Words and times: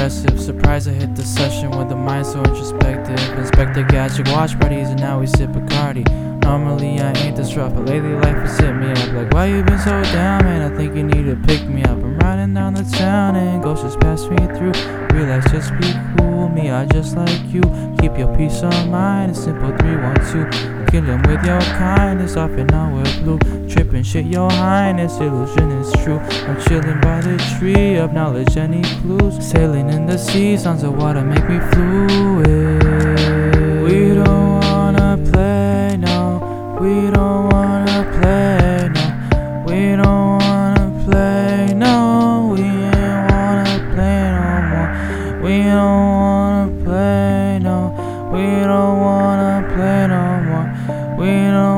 aggressive. 0.00 0.40
Surprise, 0.40 0.88
I 0.88 0.92
hit 0.92 1.14
the 1.14 1.22
session 1.22 1.70
with 1.70 1.92
a 1.92 1.96
mind 1.96 2.26
so 2.26 2.38
introspective. 2.38 3.20
Inspect 3.38 3.74
the 3.74 3.84
gadget, 3.84 4.28
watch 4.28 4.58
parties, 4.58 4.88
and 4.88 5.00
now 5.00 5.20
we 5.20 5.26
sip 5.26 5.50
Bacardi. 5.50 6.04
Normally 6.42 7.00
I 7.00 7.12
ain't 7.18 7.36
this 7.36 7.54
rough, 7.54 7.74
but 7.74 7.86
lately 7.86 8.14
life 8.14 8.36
has 8.36 8.58
hit 8.58 8.72
me 8.74 8.90
up. 8.90 9.12
Like, 9.12 9.32
why 9.32 9.46
you 9.46 9.62
been 9.62 9.78
so 9.78 10.02
down, 10.04 10.44
man? 10.44 10.72
I 10.72 10.76
think 10.76 10.96
you 10.96 11.04
need 11.04 11.24
to 11.24 11.36
pick 11.46 11.68
me 11.68 11.82
up. 11.82 11.90
I'm 11.90 12.18
riding 12.18 12.54
down 12.54 12.74
the 12.74 12.84
town 12.84 13.36
and 13.36 13.62
ghosts 13.62 13.84
just 13.84 14.00
pass 14.00 14.26
me 14.26 14.36
through. 14.56 14.72
Relax, 15.16 15.50
just 15.50 15.70
be 15.78 15.92
cool. 16.16 16.48
Me, 16.48 16.70
I 16.70 16.86
just 16.86 17.16
like 17.16 17.44
you. 17.52 17.62
Keep 18.00 18.18
your 18.18 18.34
peace 18.36 18.62
of 18.62 18.88
mind. 18.88 19.32
It's 19.32 19.44
simple 19.44 19.76
312. 19.76 20.79
Kill 20.90 21.04
him 21.04 21.22
with 21.22 21.44
your 21.44 21.60
kindness. 21.60 22.36
Off 22.36 22.50
and 22.50 22.72
on 22.72 23.00
with 23.00 23.22
blue. 23.22 23.38
Tripping 23.68 24.02
shit, 24.02 24.26
your 24.26 24.50
highness. 24.50 25.18
Illusion 25.18 25.70
is 25.72 25.92
true. 26.02 26.18
I'm 26.48 26.60
chilling 26.62 27.00
by 27.00 27.20
the 27.20 27.36
tree 27.58 27.94
of 27.94 28.12
knowledge. 28.12 28.56
Any 28.56 28.82
clues? 29.00 29.38
Sailing 29.44 29.88
in 29.90 30.06
the 30.06 30.18
sea. 30.18 30.56
Sounds 30.56 30.82
of 30.82 30.96
water 30.96 31.22
make 31.22 31.48
me 31.48 31.60
fluid. 31.70 32.82
We 33.84 34.14
don't 34.14 34.60
wanna 34.60 35.16
play, 35.30 35.96
no. 35.96 36.78
We 36.80 37.10
don't 37.10 37.48
wanna 37.52 38.04
play, 38.20 38.88
no. 38.92 39.04
We 39.66 39.94
don't 39.94 40.38
wanna 40.42 40.86
play, 41.04 41.72
no. 41.74 42.54
We 42.56 42.62
ain't 42.62 43.30
wanna 43.30 43.78
play 43.94 44.22
no 44.34 44.48
more. 44.70 45.42
We 45.44 45.62
don't 45.62 45.99
We 51.20 51.26
don't 51.26 51.69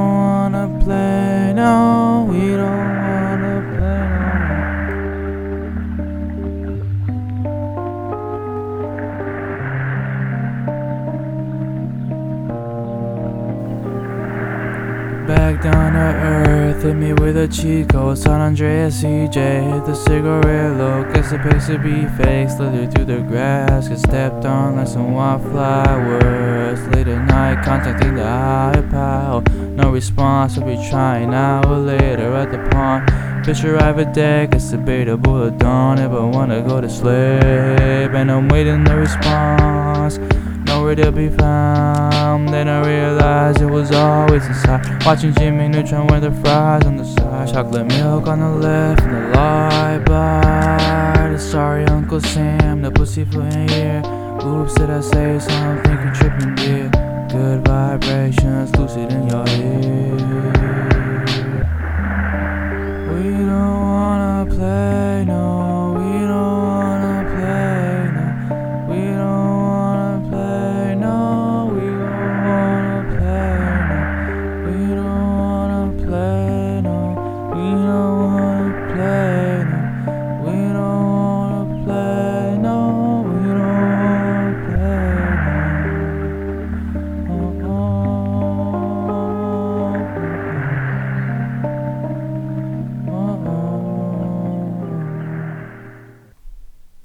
Back 15.33 15.63
down 15.63 15.95
to 15.95 15.99
earth, 15.99 16.83
hit 16.83 16.95
me 16.95 17.15
with 17.15 17.39
a 17.39 17.49
cheat 17.49 17.89
code. 17.89 18.19
San 18.19 18.43
Andreas 18.43 19.03
CJ, 19.03 19.73
hit 19.73 19.87
the 19.87 19.95
cigarette 19.95 20.77
low. 20.77 21.11
Guess 21.11 21.31
the 21.31 21.39
pays 21.39 21.69
to 21.69 21.79
be 21.79 22.05
fake. 22.23 22.51
Slithered 22.51 22.95
through 22.95 23.07
the 23.07 23.21
grass, 23.23 23.89
get 23.89 23.99
stepped 23.99 24.45
on 24.45 24.77
like 24.77 24.87
some 24.87 25.15
wildflowers. 25.15 26.87
Late 26.89 27.09
at 27.09 27.27
night, 27.29 27.65
contacting 27.65 28.15
the 28.15 28.25
higher 28.25 28.87
power. 28.91 29.43
No 29.71 29.91
response, 29.91 30.59
I'll 30.59 30.67
be 30.67 30.77
trying 30.91 31.29
an 31.29 31.35
hour 31.35 31.79
later 31.79 32.35
at 32.35 32.51
the 32.53 32.59
pond. 32.69 33.11
Fish 33.47 33.65
arrive 33.65 33.99
at 34.01 34.13
deck, 34.13 34.55
it's 34.55 34.71
debatable 34.71 35.47
at 35.47 35.57
dawn. 35.57 35.97
Never 35.97 36.27
wanna 36.27 36.61
go 36.61 36.83
to 36.83 36.91
sleep, 36.91 38.13
and 38.13 38.31
I'm 38.31 38.51
waiting 38.51 38.85
the 38.85 38.97
response 38.97 40.19
nowhere 40.83 40.97
to 40.97 41.13
be 41.13 41.29
found. 41.29 42.49
Then 42.49 42.67
I 42.69 42.85
realized 42.85 43.61
it 43.61 43.67
was 43.67 43.93
always 43.93 44.45
inside. 44.47 45.05
Watching 45.05 45.33
Jimmy 45.35 45.69
Neutron 45.69 46.09
with 46.09 46.23
the 46.23 46.33
fries 46.43 46.85
on 46.85 46.97
the 46.97 47.05
side. 47.05 47.53
Chocolate 47.53 47.87
milk 47.87 48.27
on 48.27 48.41
the 48.41 48.49
left 48.49 49.03
and 49.03 49.15
the 49.15 49.39
light 49.39 50.03
bar. 50.05 51.31
The 51.33 51.39
sorry 51.39 51.85
Uncle 51.85 52.21
Sam, 52.21 52.83
the 52.83 52.91
pussy 52.91 53.25
for 53.25 53.43
in 53.43 53.69
here. 53.69 54.03
Oops, 54.45 54.75
did 54.75 54.91
I 54.91 55.01
say 55.01 55.39
something? 55.39 55.99
You're 56.03 56.15
tripping, 56.15 56.55
dear. 56.57 56.91
Good 57.31 57.65
vibrations, 57.65 58.75
lucid 58.77 59.13
in 59.13 59.29
your 59.29 59.47
ear. 59.49 60.17
We 63.13 63.31
don't 63.47 63.81
wanna 63.81 64.47
play. 64.51 65.02